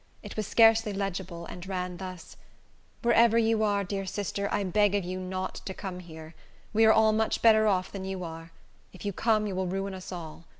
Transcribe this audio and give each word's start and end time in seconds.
It 0.23 0.35
was 0.35 0.47
scarcely 0.47 0.93
legible, 0.93 1.45
and 1.45 1.63
ran 1.67 1.97
thus: 1.97 2.35
"Wherever 3.03 3.37
you 3.37 3.61
are, 3.61 3.83
dear 3.83 4.07
sister, 4.07 4.51
I 4.51 4.63
beg 4.63 4.95
of 4.95 5.03
you 5.03 5.19
not 5.19 5.61
to 5.67 5.75
come 5.75 5.99
here. 5.99 6.33
We 6.73 6.85
are 6.85 6.91
all 6.91 7.13
much 7.13 7.43
better 7.43 7.67
off 7.67 7.91
than 7.91 8.05
you 8.05 8.23
are. 8.23 8.51
If 8.93 9.05
you 9.05 9.13
come, 9.13 9.45
you 9.45 9.53
will 9.55 9.67
ruin 9.67 9.93
us 9.93 10.11
all. 10.11 10.45